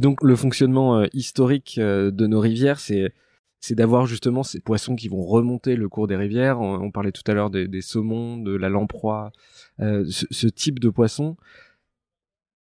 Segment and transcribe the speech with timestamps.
[0.00, 3.12] Donc le fonctionnement historique de nos rivières, c'est
[3.60, 6.60] c'est d'avoir justement ces poissons qui vont remonter le cours des rivières.
[6.62, 9.32] On, parlait tout à l'heure des, saumons, de la lamproie,
[9.78, 11.36] ce, type de poisson.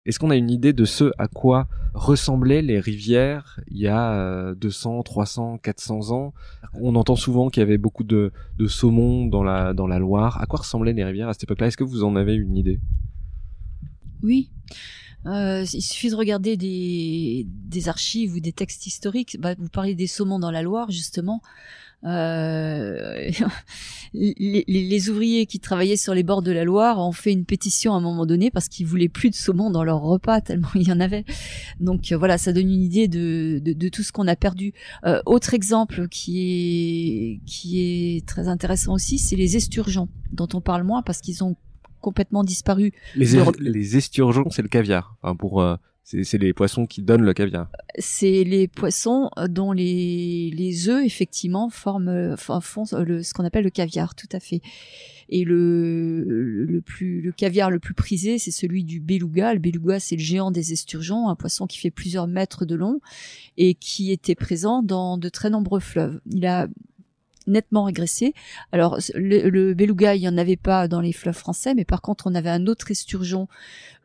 [0.06, 4.54] Est-ce qu'on a une idée de ce à quoi ressemblaient les rivières il y a
[4.54, 6.32] 200, 300, 400 ans?
[6.72, 8.32] On entend souvent qu'il y avait beaucoup de,
[8.66, 10.40] saumons dans la, dans la Loire.
[10.40, 11.66] À quoi ressemblaient les rivières à cette époque-là?
[11.66, 12.80] Est-ce que vous en avez une idée?
[14.22, 14.50] Oui.
[15.26, 19.36] Euh, il suffit de regarder des, archives ou des textes historiques.
[19.40, 21.42] Bah, vous parlez des saumons dans la Loire, justement.
[22.04, 23.30] Euh,
[24.14, 27.96] les, ouvriers qui travaillaient sur les bords de la Loire ont fait une pétition à
[27.96, 30.92] un moment donné parce qu'ils voulaient plus de saumon dans leur repas tellement il y
[30.92, 31.24] en avait.
[31.80, 34.72] Donc euh, voilà, ça donne une idée de, de, tout ce qu'on a perdu.
[35.04, 40.60] Euh, autre exemple qui est qui est très intéressant aussi, c'est les esturgeons dont on
[40.60, 41.56] parle moins parce qu'ils ont
[42.06, 42.92] complètement disparu.
[43.16, 43.26] Les,
[43.58, 45.16] les esturgeons, c'est le caviar.
[45.38, 45.60] pour
[46.06, 47.68] c'est les poissons qui donnent le caviar.
[47.98, 53.70] C'est les poissons dont les, les œufs, effectivement, forment, font le, ce qu'on appelle le
[53.70, 54.60] caviar, tout à fait.
[55.28, 59.52] Et le, le, plus, le caviar le plus prisé, c'est celui du beluga.
[59.52, 63.00] Le beluga, c'est le géant des esturgeons, un poisson qui fait plusieurs mètres de long
[63.56, 66.20] et qui était présent dans de très nombreux fleuves.
[66.30, 66.68] Il a
[67.46, 68.34] nettement régressé.
[68.72, 72.02] Alors le, le, beluga, il y en avait pas dans les fleuves français, mais par
[72.02, 73.48] contre on avait un autre esturgeon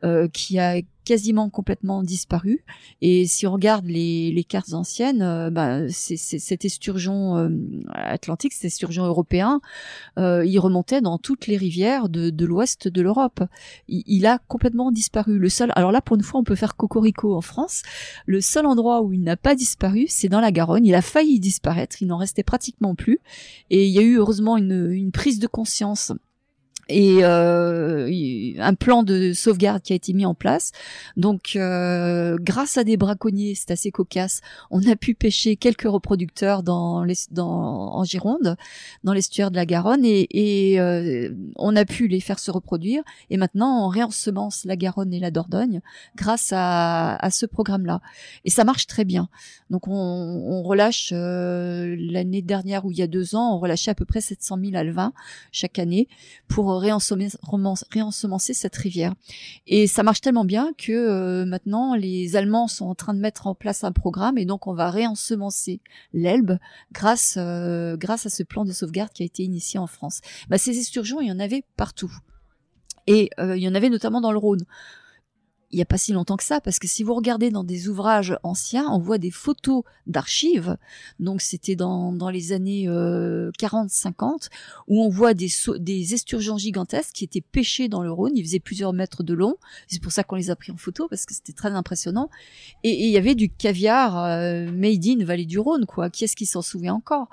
[0.04, 2.64] euh, qui a quasiment complètement disparu.
[3.00, 7.48] Et si on regarde les, les cartes anciennes, euh, bah, cet esturgeon euh,
[7.92, 9.60] atlantique, cet esturgeon européen,
[10.18, 13.42] euh, il remontait dans toutes les rivières de, de l'ouest de l'Europe.
[13.88, 15.38] Il, il, a complètement disparu.
[15.38, 17.82] Le seul, alors là pour une fois on peut faire cocorico en France.
[18.26, 20.86] Le seul endroit où il n'a pas disparu, c'est dans la Garonne.
[20.86, 23.18] Il a failli disparaître, il n'en restait pratiquement plus.
[23.70, 26.12] Et il y a eu heureusement une, une prise de conscience
[26.88, 30.72] et euh, un plan de sauvegarde qui a été mis en place.
[31.16, 36.62] Donc, euh, grâce à des braconniers, c'est assez cocasse, on a pu pêcher quelques reproducteurs
[36.62, 38.56] dans les, dans, en Gironde,
[39.04, 43.02] dans l'estuaire de la Garonne, et, euh, on a pu les faire se reproduire.
[43.30, 45.80] Et maintenant, on réensemence la Garonne et la Dordogne
[46.16, 48.00] grâce à, ce programme-là.
[48.44, 49.28] Et ça marche très bien.
[49.70, 53.94] Donc, on, on relâche l'année dernière ou il y a deux ans, on relâchait à
[53.94, 55.12] peu près 700 000 alevins
[55.52, 56.08] chaque année
[56.48, 59.14] pour réensemencer cette rivière.
[59.66, 63.46] Et ça marche tellement bien que euh, maintenant les Allemands sont en train de mettre
[63.46, 65.80] en place un programme et donc on va réensemencer
[66.12, 66.58] l'Elbe
[66.92, 70.20] grâce euh, grâce à ce plan de sauvegarde qui a été initié en France.
[70.48, 72.12] Bah, ces esturgeons, il y en avait partout.
[73.06, 74.64] Et euh, il y en avait notamment dans le Rhône
[75.72, 77.88] il n'y a pas si longtemps que ça, parce que si vous regardez dans des
[77.88, 80.76] ouvrages anciens, on voit des photos d'archives,
[81.18, 84.48] donc c'était dans, dans les années euh, 40-50,
[84.88, 88.60] où on voit des, des esturgeons gigantesques qui étaient pêchés dans le Rhône, ils faisaient
[88.60, 89.56] plusieurs mètres de long,
[89.88, 92.28] c'est pour ça qu'on les a pris en photo, parce que c'était très impressionnant,
[92.84, 96.36] et il y avait du caviar euh, made in Vallée du Rhône, quoi, qui est-ce
[96.36, 97.28] qui s'en souvient encore?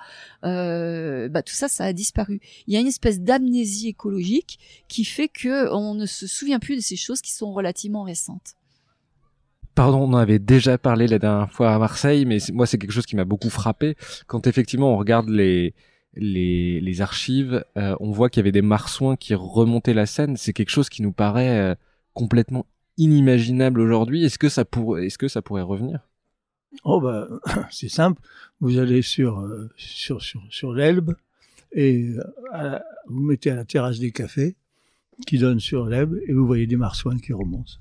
[0.46, 2.40] Euh, bah, Tout ça, ça a disparu.
[2.68, 6.78] Il y a une espèce d'amnésie écologique qui fait que on ne se souvient plus
[6.78, 8.29] de ces choses qui sont relativement récentes.
[9.76, 12.92] Pardon, on en avait déjà parlé la dernière fois à Marseille, mais moi c'est quelque
[12.92, 13.96] chose qui m'a beaucoup frappé.
[14.28, 15.74] Quand effectivement on regarde les
[16.16, 20.38] les, archives, euh, on voit qu'il y avait des marsouins qui remontaient la Seine.
[20.38, 21.76] C'est quelque chose qui nous paraît euh,
[22.14, 22.66] complètement
[22.98, 24.26] inimaginable aujourd'hui.
[24.26, 26.00] Est-ce que ça pourrait, est-ce que ça pourrait revenir?
[26.84, 27.28] Oh bah
[27.72, 28.22] c'est simple.
[28.60, 31.16] Vous allez sur euh, sur sur, sur l'Elbe
[31.72, 32.16] et
[33.08, 34.56] vous mettez à la terrasse des cafés
[35.28, 37.74] qui donne sur l'Elbe et vous voyez des marsouins qui remontent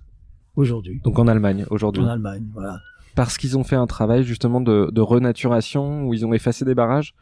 [0.59, 1.01] aujourd'hui.
[1.05, 2.03] Donc en Allemagne, aujourd'hui.
[2.03, 2.81] En Allemagne, voilà.
[3.15, 6.75] Parce qu'ils ont fait un travail justement de, de, renaturation où ils ont effacé des
[6.75, 7.15] barrages?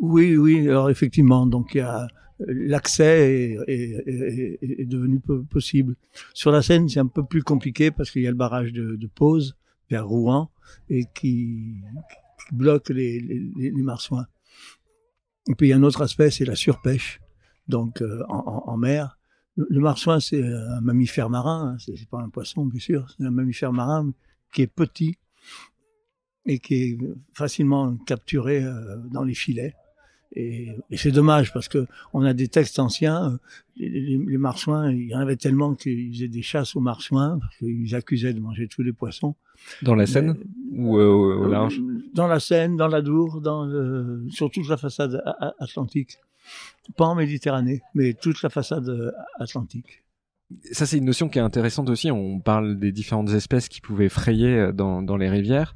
[0.00, 2.08] Oui, oui, alors effectivement, donc il y a
[2.46, 3.72] l'accès est,
[4.06, 5.20] est, est, devenu
[5.50, 5.96] possible.
[6.34, 8.96] Sur la Seine, c'est un peu plus compliqué parce qu'il y a le barrage de,
[8.96, 9.56] de Pose
[9.90, 10.50] vers Rouen
[10.88, 11.74] et qui,
[12.48, 14.26] qui bloque les, les, les, marsouins.
[15.48, 17.20] Et puis il y a un autre aspect, c'est la surpêche,
[17.68, 19.18] donc euh, en, en, mer.
[19.68, 23.30] Le, marsouin, c'est un mammifère marin, hein, c'est pas un poisson, bien sûr, c'est un
[23.30, 24.12] mammifère marin
[24.52, 25.18] qui est petit
[26.46, 26.98] et qui est
[27.34, 29.74] facilement capturé euh, dans les filets.
[30.36, 33.32] Et, c'est dommage parce que on a des textes anciens.
[33.32, 33.36] Euh,
[33.76, 37.94] les, marsouins, il y en avait tellement qu'ils faisaient des chasses aux marsouins parce qu'ils
[37.94, 39.34] accusaient de manger tous les poissons.
[39.82, 40.36] Dans la Seine
[40.72, 41.80] ou euh, au large?
[42.14, 43.68] Dans la Seine, dans la Dour, dans
[44.30, 45.22] sur toute la façade
[45.58, 46.18] atlantique
[46.96, 50.02] pas en Méditerranée, mais toute la façade euh, atlantique.
[50.72, 52.10] Ça, c'est une notion qui est intéressante aussi.
[52.10, 55.74] On parle des différentes espèces qui pouvaient frayer euh, dans, dans les rivières.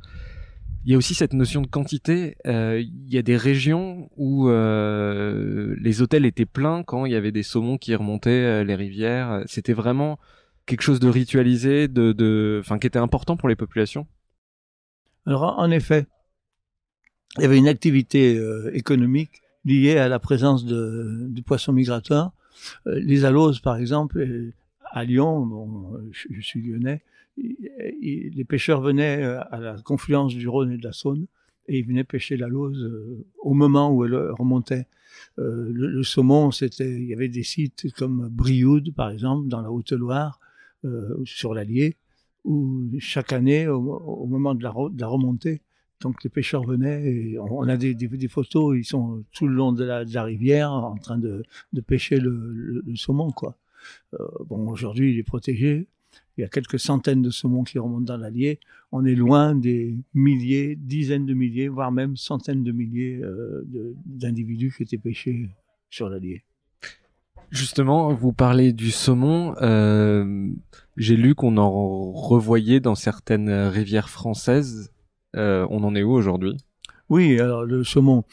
[0.85, 2.37] Il y a aussi cette notion de quantité.
[2.47, 7.33] Euh, il y a des régions où les hôtels étaient pleins quand il y avait
[7.33, 9.43] des saumons qui remontaient les rivières.
[9.47, 10.19] C'était vraiment
[10.67, 14.07] quelque chose de ritualisé, de, enfin, qui était important pour les populations.
[15.27, 16.07] Alors en effet,
[17.39, 22.33] il y avait une activité euh, économique liée à la présence de, de poissons migrateurs.
[22.87, 24.25] Euh, les aloses, par exemple,
[24.91, 27.03] à Lyon, bon, je, suis lyonnais,
[27.37, 31.27] les pêcheurs venaient à la confluence du Rhône et de la Saône
[31.67, 34.87] et ils venaient pêcher la lose au moment où elle remontait.
[35.39, 39.61] Euh, le, le, saumon, c'était, il y avait des sites comme Brioude, par exemple, dans
[39.61, 40.41] la Haute-Loire,
[40.85, 41.97] euh, sur l'Allier,
[42.45, 45.63] où chaque année, au, moment de la, remontée,
[46.01, 49.73] donc les pêcheurs venaient et on, a des, des, photos, ils sont tout le long
[49.73, 51.43] de la, rivière en train de,
[51.87, 53.57] pêcher le, saumon, quoi.
[54.15, 55.89] Euh, bon, aujourd'hui, il est protégé,
[56.37, 58.59] il y a quelques centaines de saumons qui remontent dans l'Allier.
[58.93, 63.63] On est loin des milliers, dizaines de milliers, voire même centaines de milliers euh,
[64.05, 65.49] d'individus qui étaient pêchés
[65.91, 66.43] sur l'Allier.
[67.51, 69.55] Justement, vous parlez du saumon.
[69.63, 70.49] Euh,
[70.97, 74.93] J'ai lu qu'on en revoyait dans certaines rivières françaises.
[75.37, 76.57] Euh, on en est où aujourd'hui?
[77.09, 78.25] Oui, alors le saumon,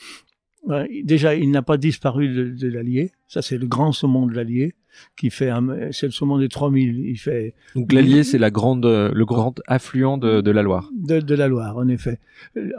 [1.04, 3.12] déjà, il n'a pas disparu de, de l'Allier.
[3.28, 4.76] Ça, c'est le grand saumon de l'Allier
[5.16, 5.50] qui fait
[5.92, 10.18] c'est le saumon des 3000 il fait donc l'Allier c'est la grande le grand affluent
[10.18, 10.90] de, de la Loire.
[10.94, 12.20] De, de, la Loire en effet.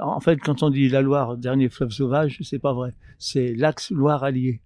[0.01, 2.93] En fait quand on dit la Loire dernier fleuve sauvage c'est pas vrai.
[3.19, 4.61] C'est l'axe Loire-Allier.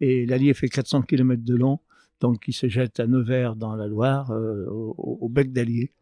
[0.00, 1.80] Et l'Allier fait 400 km de long
[2.20, 5.92] donc il se jette à Nevers dans la Loire euh, au, au, bec d'Allier.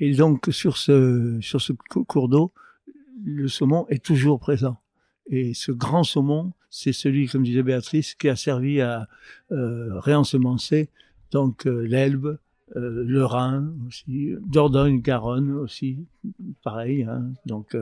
[0.00, 2.52] Et donc sur ce sur ce cours d'eau
[3.24, 4.76] le saumon est toujours présent
[5.26, 9.08] et ce grand saumon, c'est celui, comme disait Béatrice, qui a servi à
[9.52, 10.90] euh, réensemencer
[11.30, 12.38] donc euh, l'Elbe,
[12.76, 15.98] euh, le Rhin aussi, Dordogne, Garonne aussi,
[16.62, 17.04] pareil.
[17.04, 17.76] Hein, donc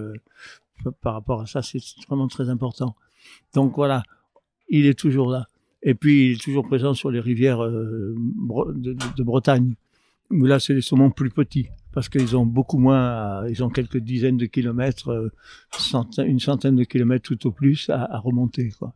[1.01, 2.97] par rapport à ça, c'est vraiment très important.
[3.55, 4.03] Donc voilà,
[4.69, 5.47] il est toujours là.
[5.83, 8.15] Et puis il est toujours présent sur les rivières de,
[8.77, 9.75] de, Bretagne.
[10.31, 13.99] Mais là, c'est les saumons plus petits parce qu'ils ont beaucoup moins, ils ont quelques
[13.99, 15.33] dizaines de kilomètres, euh,
[16.19, 18.71] une centaine de kilomètres tout au plus à, remonter.
[18.79, 18.95] Quoi.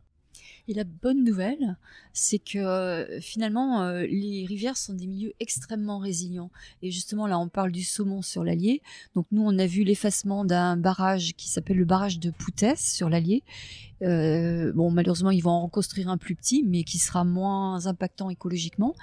[0.69, 1.77] Et la bonne nouvelle,
[2.11, 6.51] c'est que euh, finalement, euh, les rivières sont des milieux extrêmement résilients.
[6.81, 8.81] Et justement, là, on parle du saumon sur l'Allier.
[9.15, 13.09] Donc nous, on a vu l'effacement d'un barrage qui s'appelle le barrage de Poutès sur
[13.09, 13.43] l'Allier.
[14.03, 18.29] Euh, bon, malheureusement, ils vont en reconstruire un plus petit, mais qui sera moins impactant
[18.29, 18.95] écologiquement.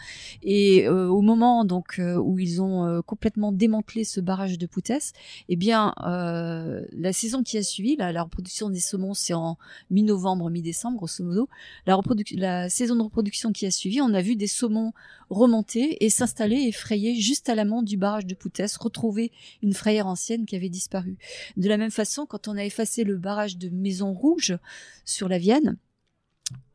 [0.43, 4.67] Et euh, au moment donc euh, où ils ont euh, complètement démantelé ce barrage de
[4.67, 5.13] Poutès,
[5.49, 9.59] eh bien, la saison qui a suivi, la, la reproduction des saumons, c'est en
[9.91, 11.49] mi-novembre, mi-décembre, grosso modo.
[11.87, 14.93] La, saison de reproduction qui a suivi, on a vu des saumons
[15.31, 19.33] remonter et s'installer et frayer juste à l'amont du barrage de Poutès, retrouver
[19.63, 21.17] une frayère ancienne qui avait disparu.
[21.57, 24.57] De la même façon, quand on a effacé le barrage de Maison Rouge
[25.05, 25.77] sur la Vienne,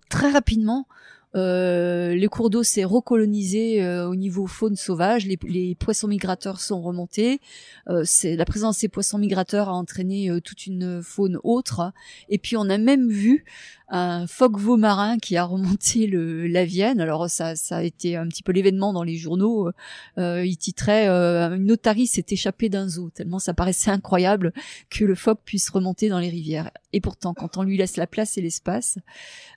[0.09, 0.87] très rapidement,
[1.35, 6.81] euh, les cours d'eau s'est recolonisé euh, au niveau faune sauvage, les, poissons migrateurs sont
[6.81, 7.39] remontés,
[7.87, 11.93] euh, la présence de ces poissons migrateurs a entraîné euh, toute une faune autre,
[12.29, 13.45] et puis on a même vu
[13.89, 16.99] un phoque veau marin qui a remonté le, la Vienne.
[16.99, 19.71] Alors ça, ça a été un petit peu l'événement dans les journaux.
[20.17, 24.53] Il titrait une otarie s'est échappée d'un zoo tellement ça paraissait incroyable
[24.91, 26.69] que le phoque puisse remonter dans les rivières.
[26.93, 28.97] Et pourtant, quand on lui laisse la place et l'espace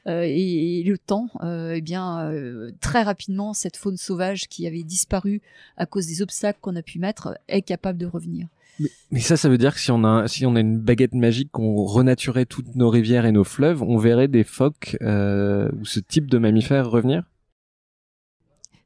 [0.06, 4.82] euh, et, le temps, euh, eh bien euh, très rapidement cette faune sauvage qui avait
[4.82, 5.40] disparu
[5.76, 8.48] à cause des obstacles qu'on a pu mettre est capable de revenir.
[8.80, 11.14] Mais, mais, ça, ça veut dire que si on a, si on a une baguette
[11.14, 15.84] magique, qu'on renaturait toutes nos rivières et nos fleuves, on verrait des phoques euh, ou
[15.84, 17.24] ce type de mammifères revenir?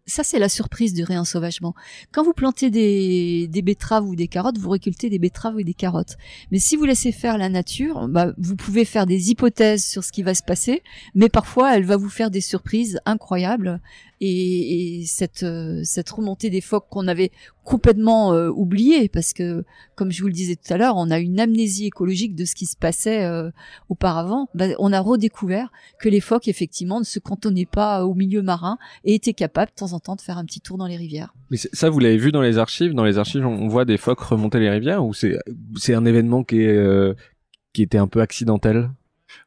[0.06, 1.74] Ça, c'est la surprise du réensauvagement.
[2.12, 5.74] Quand vous plantez des, des, betteraves ou des carottes, vous récoltez des betteraves ou des
[5.74, 6.16] carottes.
[6.52, 10.12] Mais si vous laissez faire la nature, bah, vous pouvez faire des hypothèses sur ce
[10.12, 10.82] qui va se passer,
[11.14, 13.80] mais parfois, elle va vous faire des surprises incroyables
[14.20, 17.30] et, et cette, euh, cette remontée des phoques qu'on avait
[17.64, 19.64] complètement euh, oubliée parce que
[19.96, 22.54] comme je vous le disais tout à l'heure on a une amnésie écologique de ce
[22.54, 23.50] qui se passait euh,
[23.88, 28.40] auparavant bah, on a redécouvert que les phoques effectivement ne se cantonnaient pas au milieu
[28.40, 30.96] marin et étaient capables de temps en temps de faire un petit tour dans les
[30.96, 31.34] rivières.
[31.50, 32.94] Mais ça vous l'avez vu dans les archives.
[32.94, 35.38] Dans les archives on voit des phoques remonter les rivières ou c'est
[35.76, 37.14] c'est un événement qui est euh,
[37.72, 38.90] qui était un peu accidentel?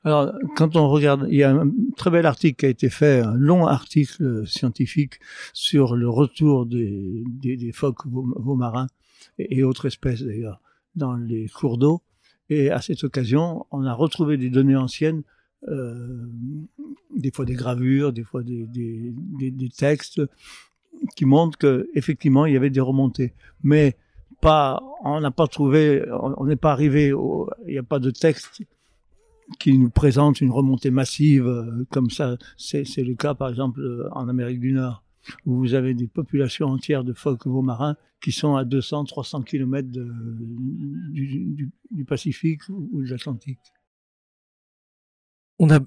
[0.03, 3.21] Alors, quand on regarde, il y a un très bel article qui a été fait,
[3.21, 5.19] un long article scientifique
[5.53, 8.87] sur le retour des, des, des phoques marins
[9.39, 10.61] et, et, autres espèces d'ailleurs
[10.95, 12.01] dans les cours d'eau.
[12.49, 15.23] Et à cette occasion, on a retrouvé des données anciennes,
[15.63, 20.21] des fois des gravures, des fois des, textes
[21.15, 23.97] qui montrent que effectivement il y avait des remontées, mais
[24.41, 27.07] pas, on n'a pas trouvé, on n'est pas arrivé,
[27.67, 28.63] il n'y a pas de texte
[29.59, 34.29] qui nous présente une remontée massive, euh, comme ça, c'est le cas par exemple en
[34.29, 35.03] Amérique du Nord.
[35.45, 39.87] où vous avez des populations entières de phoques marins qui sont à 200, 300 km
[39.89, 41.71] du,
[42.07, 43.59] Pacifique ou de l'Atlantique.
[45.59, 45.79] On a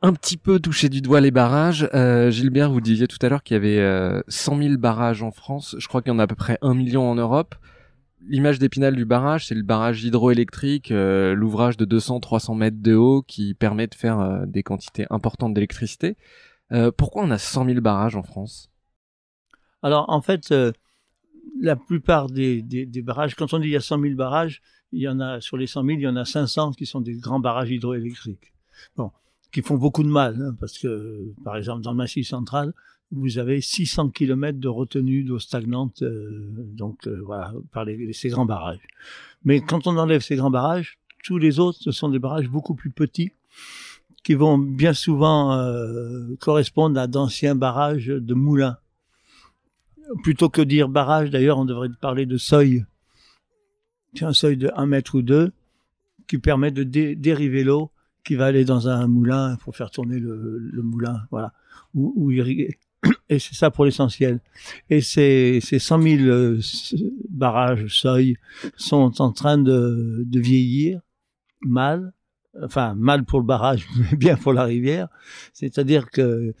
[0.00, 1.88] un petit peu touché du doigt les barrages.
[1.92, 5.30] Euh, Gilbert, vous disiez tout à l'heure qu'il y avait euh, 100 000 barrages en
[5.30, 5.76] France.
[5.78, 7.54] Je crois qu'il y en a à peu près un million en Europe.
[8.26, 13.22] L'image d'épinal du barrage, c'est le barrage hydroélectrique, euh, l'ouvrage de 200-300 mètres de haut
[13.22, 16.16] qui permet de faire euh, des quantités importantes d'électricité.
[16.72, 18.70] Euh, pourquoi on a 100 000 barrages en France?
[19.82, 20.52] Alors en fait,
[21.60, 24.60] la plupart des, des, des, barrages, quand on dit il y a 100 000 barrages,
[24.90, 27.00] il y en a sur les 100 000, il y en a 500 qui sont
[27.00, 28.52] des grands barrages hydroélectriques.
[29.50, 32.74] Qui font beaucoup de mal, hein, parce que, par exemple, dans le Massif central,
[33.10, 37.24] vous avez 600 km de retenue d'eau stagnante, euh, donc euh,
[37.72, 38.86] par les, ces grands barrages.
[39.44, 42.74] Mais quand on enlève ces grands barrages, tous les autres, ce sont des barrages beaucoup
[42.74, 43.32] plus petits,
[44.22, 48.76] qui vont bien souvent euh, correspondre à d'anciens barrages de moulins.
[50.22, 52.84] Plutôt que dire barrage, d'ailleurs, on devrait parler de seuil.
[54.14, 55.52] C'est un seuil de 1 mètre ou 2
[56.26, 57.90] qui permet de dériver l'eau
[58.28, 61.54] qui va aller dans un moulin pour faire tourner le, moulin, voilà,
[61.94, 62.78] ou, irriguer.
[63.30, 64.40] Et c'est ça pour l'essentiel.
[64.90, 66.60] Et ces, ces 100 000 euh,
[67.30, 68.36] barrages, seuils,
[68.76, 71.00] sont en train de, vieillir
[71.62, 72.12] mal,
[72.62, 75.08] enfin mal pour le barrage, mais bien pour la rivière.
[75.54, 76.52] C'est-à-dire que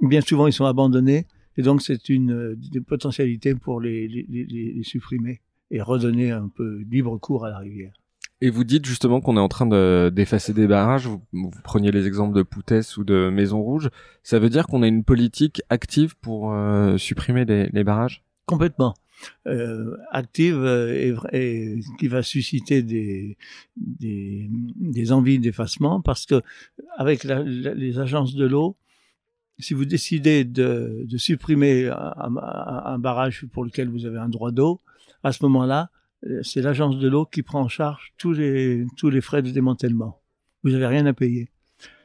[0.00, 1.26] bien souvent ils sont abandonnés,
[1.56, 5.40] et donc c'est une, une potentialité pour les, les supprimer
[5.72, 7.94] et redonner un peu libre cours à la rivière.
[8.42, 11.06] Et vous dites justement qu'on est en train de, d'effacer des barrages.
[11.06, 13.88] Vous, preniez les exemples de Poutès ou de Maison Rouge.
[14.22, 18.24] Ça veut dire qu'on a une politique active pour euh, supprimer les, barrages?
[18.44, 18.94] Complètement.
[19.46, 23.38] Euh, active et, et, qui va susciter des,
[25.12, 26.42] envies d'effacement parce que
[26.98, 28.76] avec les agences de l'eau,
[29.58, 34.82] si vous décidez de, supprimer un barrage pour lequel vous avez un droit d'eau,
[35.22, 35.90] à ce moment-là,
[36.42, 40.20] c'est l'agence de l'eau qui prend en charge tous les, tous les frais de démantèlement.
[40.62, 41.50] Vous n'avez rien à payer.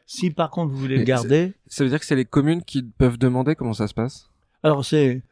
[0.05, 1.53] Si par contre vous voulez le garder...
[1.67, 4.29] Ça veut dire que c'est les communes qui peuvent demander comment ça se passe?
[4.63, 5.23] Alors c'est...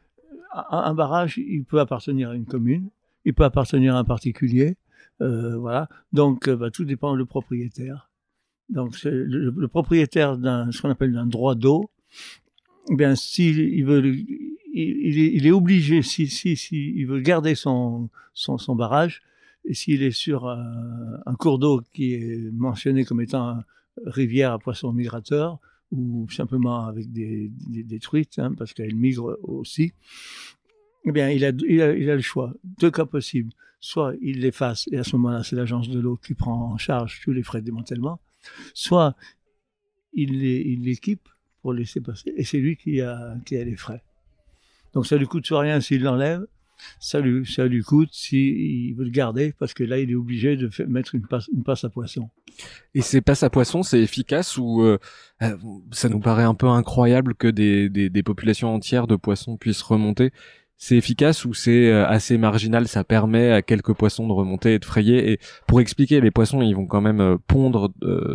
[0.52, 2.90] Un, barrage, il peut appartenir à une commune,
[3.24, 4.76] il peut appartenir à un particulier,
[5.20, 5.88] euh, voilà.
[6.12, 8.10] Donc euh, bah, tout dépend du propriétaire.
[8.68, 11.90] Donc le, le, propriétaire d'un ce qu'on appelle d'un droit d'eau,
[12.90, 14.02] eh bien s'il veut
[14.72, 19.22] il, est, obligé, si, si, il veut garder son, son, barrage,
[19.64, 23.58] et s'il est sur un, un cours d'eau qui est mentionné comme étant
[24.06, 25.58] rivière à poissons migrateurs,
[25.92, 29.92] ou simplement avec des, truites, hein, parce qu'elles migrent aussi,
[31.04, 32.54] eh bien, il a, il, a, il a le choix.
[32.78, 33.52] Deux cas possibles.
[33.80, 37.22] Soit il l'efface, et à ce moment-là, c'est l'agence de l'eau qui prend en charge
[37.24, 38.20] tous les frais de démantèlement,
[38.74, 39.16] soit
[40.12, 40.38] il
[40.82, 41.26] l'équipe
[41.62, 44.02] pour laisser passer, et c'est lui qui a, qui a les frais.
[44.94, 46.46] Donc ça lui coûte rien s'il l'enlève,
[46.98, 50.56] ça lui, ça lui coûte s'il veut le garder, parce que là, il est obligé
[50.56, 52.30] de mettre une passe, une passe à poisson.
[52.94, 54.98] Et ces passes à poisson, c'est efficace ou euh,
[55.42, 55.56] euh,
[55.92, 59.82] ça nous paraît un peu incroyable que des, des, des populations entières de poissons puissent
[59.82, 60.32] remonter?
[60.76, 64.78] C'est efficace ou c'est euh, assez marginal, ça permet à quelques poissons de remonter et
[64.78, 65.32] de frayer?
[65.32, 67.92] Et pour expliquer, les poissons, ils vont quand même pondre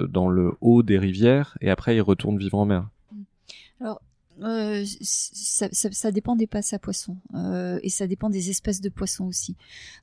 [0.10, 2.88] dans le haut des rivières et après ils retournent vivre en mer.
[3.82, 4.02] Alors,
[4.42, 8.82] euh, ça, ça, ça, dépend des passes à poissons euh, et ça dépend des espèces
[8.82, 9.56] de poissons aussi.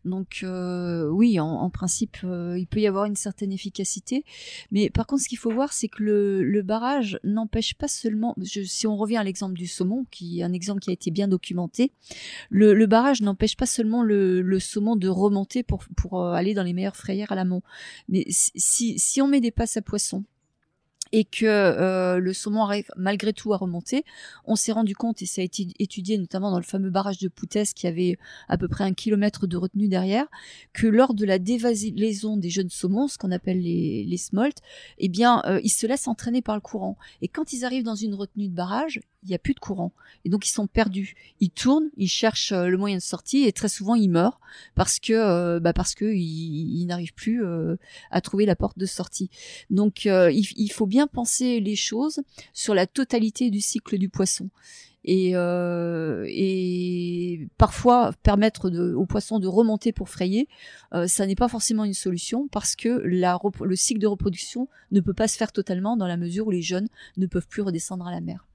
[0.05, 4.25] Donc euh, oui, en, en principe, euh, il peut y avoir une certaine efficacité,
[4.71, 8.35] mais par contre, ce qu'il faut voir, c'est que le, le barrage n'empêche pas seulement.
[8.41, 11.11] Je, si on revient à l'exemple du saumon, qui est un exemple qui a été
[11.11, 11.93] bien documenté,
[12.49, 16.55] le, le barrage n'empêche pas seulement le, le, saumon de remonter pour pour euh, aller
[16.55, 17.63] dans les meilleures frayères à l'amont,
[18.09, 20.25] mais si si on met des passes à poissons
[21.13, 24.05] et que euh, le saumon arrive malgré tout à remonter.
[24.45, 27.29] On s'est rendu compte, et ça a été étudié notamment dans le fameux barrage de
[27.29, 30.27] Poutès qui avait à peu près un kilomètre de retenue derrière,
[30.73, 34.59] que lors de la dévasilaison des jeunes saumons, ce qu'on appelle les, les smolts,
[34.99, 36.97] eh bien, euh, ils se laissent entraîner par le courant.
[37.21, 39.93] Et quand ils arrivent dans une retenue de barrage, il n'y a plus de courant.
[40.25, 41.15] Et donc ils sont perdus.
[41.41, 44.41] Ils tournent, ils cherchent euh, le moyen de sortie et très souvent ils meurent
[44.75, 47.77] parce que euh, bah parce ils, n'arrivent plus euh,
[48.11, 49.31] à trouver la porte de sortie.
[49.71, 54.49] Donc il, faut bien penser les choses sur la totalité du cycle du poisson.
[55.05, 55.33] Et,
[56.29, 60.49] et parfois permettre de, aux poissons de remonter pour frayer,
[61.07, 65.29] ça n'est pas forcément une solution parce que le cycle de reproduction ne peut pas
[65.29, 68.21] se faire totalement dans la mesure où les jeunes ne peuvent plus redescendre à la
[68.21, 68.47] mer.